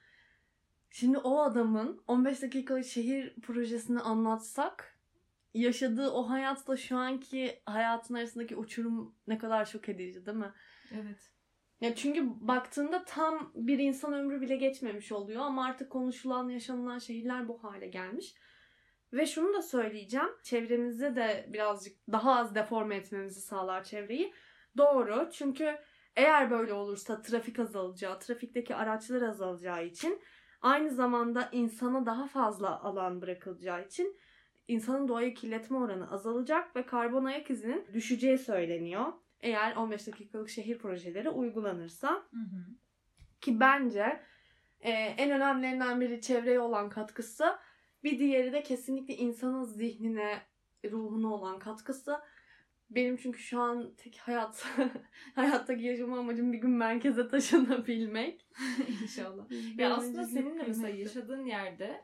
Şimdi 0.89 1.17
o 1.17 1.39
adamın 1.39 2.03
15 2.08 2.41
dakikalık 2.41 2.86
şehir 2.86 3.36
projesini 3.41 4.00
anlatsak 4.00 5.00
yaşadığı 5.53 6.10
o 6.10 6.29
hayatla 6.29 6.77
şu 6.77 6.98
anki 6.98 7.62
hayatın 7.65 8.13
arasındaki 8.13 8.55
uçurum 8.55 9.15
ne 9.27 9.38
kadar 9.38 9.65
şok 9.65 9.89
edici 9.89 10.25
değil 10.25 10.38
mi? 10.38 10.53
Evet. 10.91 11.32
Ya 11.82 11.96
çünkü 11.96 12.48
baktığında 12.48 13.05
tam 13.05 13.51
bir 13.55 13.79
insan 13.79 14.13
ömrü 14.13 14.41
bile 14.41 14.55
geçmemiş 14.55 15.12
oluyor 15.12 15.41
ama 15.41 15.65
artık 15.65 15.89
konuşulan, 15.89 16.50
yaşanılan 16.50 17.00
şehirler 17.00 17.48
bu 17.48 17.63
hale 17.63 17.88
gelmiş. 17.88 18.36
Ve 19.13 19.25
şunu 19.25 19.53
da 19.53 19.62
söyleyeceğim. 19.62 20.29
Çevremizde 20.44 21.15
de 21.15 21.50
birazcık 21.53 21.98
daha 22.12 22.36
az 22.36 22.55
deforme 22.55 22.96
etmemizi 22.96 23.41
sağlar 23.41 23.84
çevreyi. 23.84 24.34
Doğru. 24.77 25.29
Çünkü 25.32 25.77
eğer 26.15 26.51
böyle 26.51 26.74
olursa 26.74 27.22
trafik 27.22 27.60
azalacağı, 27.60 28.20
trafikteki 28.20 28.75
araçlar 28.75 29.22
azalacağı 29.22 29.86
için 29.86 30.22
aynı 30.62 30.89
zamanda 30.89 31.50
insana 31.51 32.05
daha 32.05 32.27
fazla 32.27 32.82
alan 32.82 33.22
bırakılacağı 33.22 33.86
için 33.86 34.17
insanın 34.67 35.08
doğayı 35.08 35.34
kirletme 35.34 35.77
oranı 35.77 36.12
azalacak 36.12 36.75
ve 36.75 36.86
karbon 36.86 37.25
ayak 37.25 37.50
izinin 37.50 37.88
düşeceği 37.94 38.38
söyleniyor. 38.38 39.13
Eğer 39.39 39.75
15 39.75 40.08
dakikalık 40.08 40.50
şehir 40.50 40.77
projeleri 40.77 41.29
uygulanırsa 41.29 42.10
Hı 42.10 42.38
hı. 42.38 42.65
ki 43.41 43.60
bence 43.60 44.22
e, 44.79 44.91
en 44.91 45.32
önemlilerinden 45.32 46.01
biri 46.01 46.22
çevreye 46.22 46.60
olan 46.60 46.89
katkısı 46.89 47.55
bir 48.03 48.20
diğeri 48.20 48.53
de 48.53 48.63
kesinlikle 48.63 49.15
insanın 49.15 49.63
zihnine, 49.63 50.41
ruhuna 50.91 51.34
olan 51.34 51.60
katkısı. 51.60 52.20
Benim 52.96 53.18
çünkü 53.18 53.40
şu 53.40 53.60
an 53.60 53.94
tek 53.98 54.18
hayat 54.18 54.66
hayattaki 55.36 55.84
yaşama 55.84 56.20
amacım 56.20 56.54
bir 56.54 56.58
gün 56.58 56.72
merkeze 56.72 57.28
taşınabilmek. 57.28 58.48
İnşallah. 59.04 59.50
Benim 59.50 59.80
Ya 59.80 59.96
aslında 59.96 60.24
senin 60.25 60.60
de 60.60 60.64
mesela 60.68 60.90
yaşadığın 60.90 61.46
yerde 61.46 62.02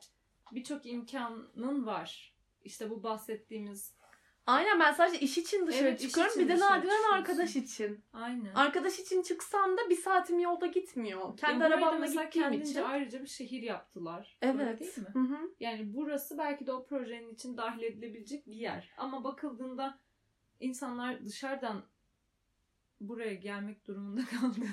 birçok 0.51 0.85
imkanın 0.85 1.85
var. 1.85 2.35
İşte 2.63 2.89
bu 2.89 3.03
bahsettiğimiz 3.03 4.01
Aynen 4.45 4.79
ben 4.79 4.91
sadece 4.93 5.19
iş 5.19 5.37
için 5.37 5.67
dışarı 5.67 5.87
Evet, 5.87 5.99
çıkıyorum. 5.99 6.31
için 6.31 6.43
Bir 6.43 6.49
de 6.49 6.59
nadiren 6.59 7.11
arkadaş 7.13 7.55
için. 7.55 8.03
aynen. 8.13 8.53
Arkadaş 8.53 8.99
için 8.99 9.21
çıksam 9.21 9.77
da 9.77 9.89
bir 9.89 9.95
saatim 9.95 10.39
yolda 10.39 10.67
gitmiyor. 10.67 11.37
Kendi 11.37 11.63
Ya 11.63 11.69
burayı 11.69 11.81
da 11.81 11.85
arabamla 11.87 12.05
gittiğim 12.23 12.51
için. 12.53 12.81
ayrıca 12.81 13.21
bir 13.21 13.27
şehir 13.27 13.61
yaptılar. 13.61 14.37
Öyle 14.41 14.63
Evet. 14.63 14.79
değil 14.79 14.97
mi? 14.97 15.07
Hı 15.13 15.19
hı. 15.19 15.37
Yani 15.59 15.93
burası 15.93 16.37
belki 16.37 16.67
de 16.67 16.73
o 16.73 16.85
projenin 16.85 17.33
için 17.33 17.57
dahil 17.57 17.81
edilebilecek 17.83 18.47
bir 18.47 18.55
yer. 18.55 18.91
Ama 18.97 19.23
bakıldığında 19.23 19.99
insanlar 20.61 21.25
dışarıdan 21.25 21.83
buraya 22.99 23.33
gelmek 23.33 23.87
durumunda 23.87 24.21
kaldığında 24.41 24.67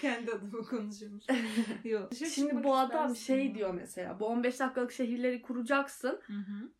kendi 0.00 0.32
adıma 0.32 0.62
konuşuyormuş. 0.62 1.24
Yok. 1.84 2.10
Dışarı 2.10 2.30
Şimdi 2.30 2.64
bu 2.64 2.76
adam 2.76 3.16
şey 3.16 3.46
ya. 3.46 3.54
diyor 3.54 3.74
mesela. 3.74 4.20
Bu 4.20 4.26
15 4.26 4.60
dakikalık 4.60 4.92
şehirleri 4.92 5.42
kuracaksın. 5.42 6.20
Hı 6.26 6.32
hı. 6.32 6.72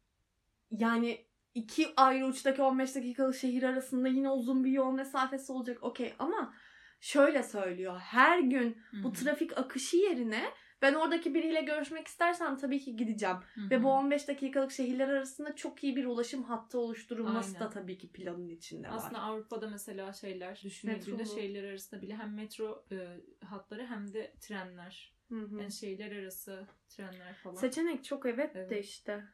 Yani 0.70 1.26
iki 1.54 1.88
ayrı 1.96 2.26
uçtaki 2.26 2.62
15 2.62 2.94
dakikalık 2.94 3.34
şehir 3.34 3.62
arasında 3.62 4.08
yine 4.08 4.30
uzun 4.30 4.64
bir 4.64 4.70
yol 4.70 4.92
mesafesi 4.92 5.52
olacak. 5.52 5.78
Okey 5.82 6.14
ama 6.18 6.54
şöyle 7.00 7.42
söylüyor. 7.42 7.98
Her 7.98 8.38
gün 8.38 8.82
bu 9.02 9.12
trafik 9.12 9.58
akışı 9.58 9.96
yerine 9.96 10.44
ben 10.82 10.94
oradaki 10.94 11.34
biriyle 11.34 11.60
görüşmek 11.62 12.06
istersem 12.06 12.56
tabii 12.56 12.80
ki 12.80 12.96
gideceğim. 12.96 13.36
Hı 13.54 13.70
Ve 13.70 13.82
bu 13.82 13.90
15 13.90 14.28
dakikalık 14.28 14.72
şehirler 14.72 15.08
arasında 15.08 15.56
çok 15.56 15.84
iyi 15.84 15.96
bir 15.96 16.04
ulaşım 16.04 16.42
hattı 16.42 16.78
oluşturulması 16.78 17.48
Aynen. 17.48 17.60
da 17.60 17.70
tabii 17.70 17.98
ki 17.98 18.12
planın 18.12 18.48
içinde 18.48 18.88
var. 18.88 18.94
Aslında 18.94 19.20
Avrupa'da 19.20 19.68
mesela 19.68 20.12
şeyler 20.12 20.60
düşünüldüğünde 20.64 21.24
şehirler 21.24 21.64
arasında 21.64 22.02
bile 22.02 22.16
hem 22.16 22.34
metro 22.34 22.84
e, 22.92 23.20
hatları 23.44 23.86
hem 23.86 24.14
de 24.14 24.34
trenler. 24.40 25.14
Hı 25.28 25.40
hı. 25.40 25.60
Yani 25.60 25.72
şehirler 25.72 26.22
arası 26.22 26.66
trenler 26.88 27.34
falan. 27.34 27.54
Seçenek 27.54 28.04
çok 28.04 28.26
evet, 28.26 28.54
de 28.54 28.60
Evet. 28.60 28.84
işte. 28.84 29.24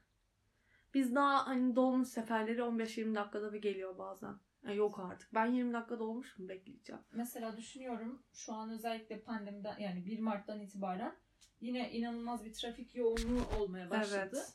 Biz 0.94 1.14
daha 1.14 1.47
hani 1.47 1.76
dolmuş 1.76 2.09
seferleri 2.09 2.61
15-20 2.61 3.14
dakikada 3.14 3.52
bir 3.52 3.62
geliyor 3.62 3.99
bazen. 3.99 4.35
Ya 4.62 4.75
yok 4.75 4.99
artık. 4.99 5.35
Ben 5.35 5.47
20 5.47 5.73
dakika 5.73 5.99
dolmuş 5.99 6.38
mu 6.38 6.49
bekleyeceğim. 6.49 7.02
Mesela 7.12 7.56
düşünüyorum 7.56 8.23
şu 8.32 8.52
an 8.52 8.70
özellikle 8.70 9.20
pandemiden 9.20 9.78
yani 9.78 10.06
1 10.06 10.18
Mart'tan 10.18 10.61
itibaren 10.61 11.16
yine 11.61 11.92
inanılmaz 11.92 12.44
bir 12.44 12.52
trafik 12.52 12.94
yoğunluğu 12.94 13.42
olmaya 13.61 13.90
başladı. 13.90 14.30
Evet. 14.32 14.52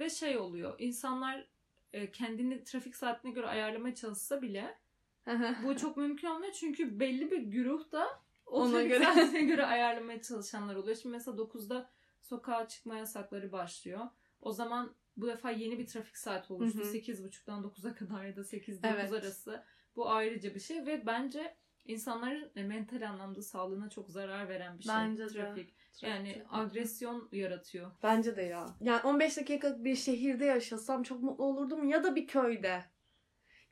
Ve 0.00 0.10
şey 0.10 0.38
oluyor 0.38 0.74
insanlar 0.78 1.46
e, 1.92 2.10
kendini 2.10 2.64
trafik 2.64 2.96
saatine 2.96 3.30
göre 3.30 3.46
ayarlamaya 3.46 3.94
çalışsa 3.94 4.42
bile 4.42 4.78
bu 5.64 5.76
çok 5.76 5.96
mümkün 5.96 6.28
olmuyor 6.28 6.52
çünkü 6.52 7.00
belli 7.00 7.30
bir 7.30 7.38
güruh 7.38 7.92
da 7.92 8.06
o 8.46 8.62
Ona 8.62 8.82
göre. 8.82 9.04
saatine 9.04 9.42
göre 9.42 9.66
ayarlamaya 9.66 10.22
çalışanlar 10.22 10.74
oluyor. 10.76 10.96
Şimdi 10.96 11.12
mesela 11.12 11.36
9'da 11.36 11.90
sokağa 12.22 12.68
çıkma 12.68 12.96
yasakları 12.96 13.52
başlıyor. 13.52 14.00
O 14.40 14.52
zaman 14.52 14.94
bu 15.16 15.26
defa 15.26 15.50
yeni 15.50 15.78
bir 15.78 15.86
trafik 15.86 16.16
saati 16.16 16.52
oluştu. 16.52 16.78
Hı 16.78 16.82
hı. 16.82 16.96
8.30'dan 16.96 17.62
9'a 17.62 17.94
kadar 17.94 18.24
ya 18.24 18.36
da 18.36 18.40
8-9 18.40 18.78
Evet. 18.82 19.12
arası. 19.12 19.62
Bu 19.96 20.10
ayrıca 20.10 20.54
bir 20.54 20.60
şey 20.60 20.86
ve 20.86 21.06
bence 21.06 21.56
insanların 21.88 22.50
e, 22.56 22.62
mental 22.62 23.08
anlamda 23.08 23.42
sağlığına 23.42 23.90
çok 23.90 24.10
zarar 24.10 24.48
veren 24.48 24.78
bir 24.78 24.82
şey. 24.84 24.94
Bence 24.94 25.24
de. 25.24 25.28
trafik. 25.28 25.74
Trafik 25.92 26.08
Yani 26.08 26.32
kötü. 26.34 26.46
agresyon 26.50 27.28
yaratıyor. 27.32 27.90
Bence 28.02 28.36
de 28.36 28.42
ya. 28.42 28.66
Yani 28.80 29.02
15 29.02 29.36
dakikalık 29.36 29.84
bir 29.84 29.96
şehirde 29.96 30.44
yaşasam 30.44 31.02
çok 31.02 31.22
mutlu 31.22 31.44
olurdum 31.44 31.88
ya 31.88 32.04
da 32.04 32.16
bir 32.16 32.26
köyde. 32.26 32.84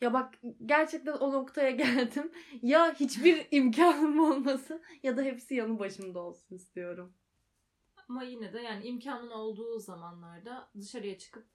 Ya 0.01 0.13
bak 0.13 0.35
gerçekten 0.67 1.13
o 1.13 1.33
noktaya 1.33 1.71
geldim. 1.85 2.33
Ya 2.63 2.95
hiçbir 2.95 3.47
imkanım 3.51 4.21
olmasın 4.21 4.83
ya 5.03 5.17
da 5.17 5.23
hepsi 5.23 5.55
yanı 5.55 5.79
başımda 5.79 6.21
olsun 6.21 6.55
istiyorum. 6.57 7.15
Ama 8.09 8.23
yine 8.23 8.53
de 8.53 8.61
yani 8.61 8.85
imkanın 8.87 9.31
olduğu 9.31 9.79
zamanlarda 9.79 10.71
dışarıya 10.81 11.19
çıkıp 11.19 11.47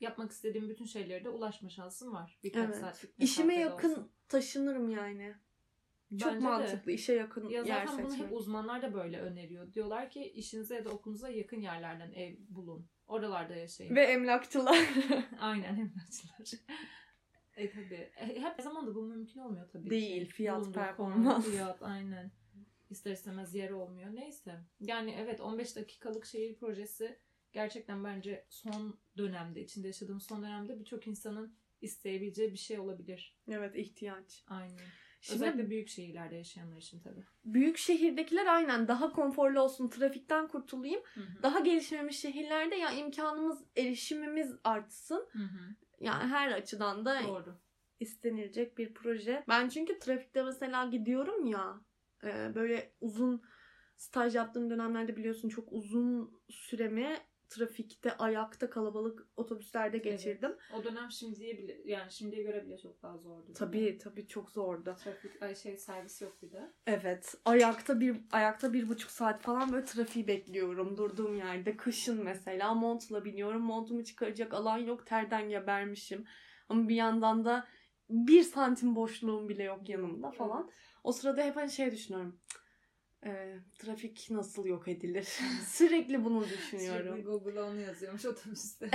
yapmak 0.00 0.30
istediğim 0.30 0.68
bütün 0.68 0.84
şeylere 0.84 1.24
de 1.24 1.28
ulaşma 1.28 1.68
şansın 1.70 2.12
var. 2.12 2.38
Birkaç 2.44 2.64
Evet. 2.64 2.76
saatlik 2.76 3.12
İşime 3.18 3.54
yakın 3.54 3.90
olsa. 3.90 4.08
taşınırım 4.28 4.90
yani. 4.90 5.34
Çok 6.10 6.28
Bence 6.32 6.36
de. 6.36 6.40
mantıklı 6.40 6.92
işe 6.92 7.12
yakın 7.14 7.48
Ya 7.48 7.62
yer 7.62 7.86
zaten 7.86 8.04
bunu 8.04 8.16
hep 8.16 8.32
uzmanlar 8.32 8.82
da 8.82 8.94
böyle 8.94 9.20
öneriyor. 9.20 9.72
Diyorlar 9.74 10.10
ki 10.10 10.24
işinize 10.24 10.74
ya 10.74 10.84
da 10.84 10.90
okulunuza 10.90 11.28
yakın 11.28 11.60
yerlerden 11.60 12.12
ev 12.12 12.34
bulun. 12.48 12.88
Oralarda 13.06 13.54
yaşayın. 13.54 13.94
Ve 13.94 14.02
emlakçılar. 14.04 14.78
Aynen 15.40 15.76
emlakçılar. 15.76 16.60
e 17.56 17.70
tabi. 17.70 18.10
Hep 18.14 18.62
zaman 18.62 18.86
da 18.86 18.94
bu 18.94 19.02
mümkün 19.02 19.40
olmuyor 19.40 19.68
tabii 19.72 19.90
Değil, 19.90 20.26
ki. 20.26 20.32
fiyat, 20.32 20.60
Bulunduğu 20.60 20.72
performans. 20.72 21.26
konum, 21.44 21.52
Fiyat 21.52 21.82
aynen. 21.82 22.30
İster 22.90 23.12
istemez 23.12 23.54
yer 23.54 23.70
olmuyor. 23.70 24.14
Neyse. 24.14 24.60
Yani 24.80 25.14
evet 25.18 25.40
15 25.40 25.76
dakikalık 25.76 26.26
şehir 26.26 26.54
projesi 26.56 27.18
gerçekten 27.52 28.04
bence 28.04 28.44
son 28.48 28.98
dönemde, 29.18 29.60
içinde 29.62 29.86
yaşadığım 29.86 30.20
son 30.20 30.42
dönemde 30.42 30.80
birçok 30.80 31.06
insanın 31.06 31.56
isteyebileceği 31.80 32.52
bir 32.52 32.58
şey 32.58 32.78
olabilir. 32.78 33.36
evet 33.48 33.76
ihtiyaç. 33.76 34.44
Aynen. 34.48 34.80
Şimdi 35.26 35.44
Özellikle 35.44 35.70
büyük 35.70 35.88
şehirlerde 35.88 36.34
yaşayanlar 36.36 36.76
için 36.76 37.00
tabii. 37.00 37.24
büyük 37.44 37.78
şehirdekiler 37.78 38.46
aynen 38.46 38.88
daha 38.88 39.12
konforlu 39.12 39.60
olsun, 39.60 39.88
trafikten 39.88 40.48
kurtulayım. 40.48 41.00
Hı 41.14 41.20
hı. 41.20 41.42
Daha 41.42 41.60
gelişmemiş 41.60 42.18
şehirlerde 42.20 42.74
ya 42.74 42.90
imkanımız, 42.90 43.64
erişimimiz 43.76 44.54
artsın. 44.64 45.28
Hı 45.32 45.38
hı. 45.42 45.74
Yani 46.00 46.24
her 46.24 46.52
açıdan 46.52 47.04
da 47.04 47.20
Doğru. 47.26 47.58
istenilecek 48.00 48.78
bir 48.78 48.94
proje. 48.94 49.44
Ben 49.48 49.68
çünkü 49.68 49.98
trafikte 49.98 50.42
mesela 50.42 50.86
gidiyorum 50.86 51.46
ya 51.46 51.80
e, 52.24 52.54
böyle 52.54 52.92
uzun 53.00 53.42
staj 53.96 54.34
yaptığım 54.34 54.70
dönemlerde 54.70 55.16
biliyorsun 55.16 55.48
çok 55.48 55.72
uzun 55.72 56.40
süremi 56.50 57.16
trafikte, 57.48 58.16
ayakta, 58.16 58.70
kalabalık 58.70 59.26
otobüslerde 59.36 59.98
geçirdim. 59.98 60.56
O 60.74 60.84
dönem 60.84 61.10
şimdiye 61.10 61.58
bile 61.58 61.80
yani 61.84 62.12
şimdiye 62.12 62.42
göre 62.42 62.66
bile 62.66 62.78
çok 62.78 63.02
daha 63.02 63.18
zordu. 63.18 63.52
Tabii 63.54 63.98
tabii 63.98 64.26
çok 64.28 64.50
zordu. 64.50 64.96
Trafik 65.04 65.42
ay 65.42 65.54
şey 65.54 65.76
servis 65.76 66.22
yok 66.22 66.42
bir 66.42 66.52
de. 66.52 66.72
Evet. 66.86 67.34
Ayakta 67.44 68.00
bir 68.00 68.16
ayakta 68.32 68.72
bir 68.72 68.88
buçuk 68.88 69.10
saat 69.10 69.42
falan 69.42 69.72
böyle 69.72 69.84
trafiği 69.84 70.26
bekliyorum 70.28 70.96
durduğum 70.96 71.36
yerde. 71.36 71.76
Kışın 71.76 72.24
mesela 72.24 72.74
montla 72.74 73.24
biniyorum. 73.24 73.62
Montumu 73.62 74.04
çıkaracak 74.04 74.54
alan 74.54 74.78
yok. 74.78 75.06
Terden 75.06 75.48
gebermişim. 75.48 76.24
Ama 76.68 76.88
bir 76.88 76.94
yandan 76.94 77.44
da 77.44 77.66
bir 78.10 78.42
santim 78.42 78.96
boşluğum 78.96 79.48
bile 79.48 79.62
yok 79.62 79.88
yanımda 79.88 80.30
falan. 80.30 80.70
O 81.04 81.12
sırada 81.12 81.42
hep 81.42 81.56
hani 81.56 81.70
şey 81.70 81.92
düşünüyorum. 81.92 82.40
"Cık, 82.48 82.62
e, 83.26 83.58
trafik 83.78 84.26
nasıl 84.30 84.66
yok 84.66 84.88
edilir? 84.88 85.22
Sürekli 85.66 86.24
bunu 86.24 86.44
Sürekli 86.44 86.58
düşünüyorum. 86.58 87.22
Google'a 87.22 87.64
onu 87.64 87.80
yazıyormuş 87.80 88.24
otobüste. 88.26 88.90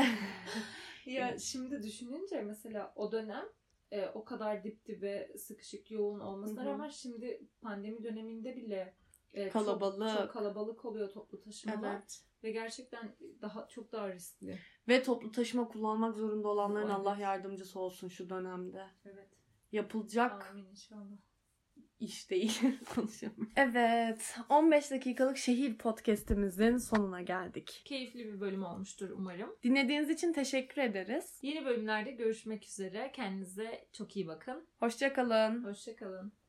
ya 1.05 1.37
şimdi 1.39 1.83
düşününce 1.83 2.41
mesela 2.41 2.93
o 2.95 3.11
dönem 3.11 3.45
e, 3.91 4.07
o 4.07 4.23
kadar 4.25 4.63
dip 4.63 4.85
dibe 4.85 5.33
sıkışık 5.37 5.91
yoğun 5.91 6.19
olmasına 6.19 6.61
Hı 6.61 6.65
hı. 6.65 6.69
rağmen 6.69 6.89
şimdi 6.89 7.47
pandemi 7.61 8.03
döneminde 8.03 8.55
bile 8.55 8.95
e, 9.33 9.43
çok- 9.43 9.53
Kalabalık. 9.53 10.17
Çok, 10.17 10.31
kalabalık 10.31 10.85
oluyor 10.85 11.11
toplu 11.11 11.41
taşımalar 11.41 11.95
Evet. 11.95 12.23
ve 12.43 12.51
gerçekten 12.51 13.15
daha 13.41 13.67
çok 13.67 13.91
daha 13.91 14.13
riskli. 14.13 14.59
Ve 14.87 15.03
toplu 15.03 15.31
taşıma 15.31 15.67
kullanmak 15.67 16.15
zorunda 16.15 16.47
olanların 16.47 16.85
Evet. 16.85 16.95
Allah 16.95 17.17
yardımcısı 17.17 17.79
olsun 17.79 18.07
şu 18.07 18.29
dönemde. 18.29 18.87
Evet. 19.05 19.29
Yapılacak 19.71 20.47
Amin 20.51 20.65
inşallah. 20.65 21.17
İş 22.01 22.29
değil. 22.29 22.61
Konuşamıyorum. 22.95 23.51
Evet. 23.55 24.35
15 24.49 24.91
dakikalık 24.91 25.37
şehir 25.37 25.77
podcast'imizin 25.77 26.77
sonuna 26.77 27.21
geldik. 27.21 27.81
Keyifli 27.85 28.25
bir 28.33 28.41
bölüm 28.41 28.63
olmuştur 28.63 29.09
umarım. 29.09 29.55
Dinlediğiniz 29.63 30.09
için 30.09 30.33
teşekkür 30.33 30.81
ederiz. 30.81 31.39
Yeni 31.41 31.65
bölümlerde 31.65 32.11
görüşmek 32.11 32.65
üzere. 32.65 33.11
Kendinize 33.13 33.85
çok 33.93 34.15
iyi 34.15 34.27
bakın. 34.27 34.65
Hoşçakalın. 34.79 35.63
Hoşçakalın. 35.63 36.31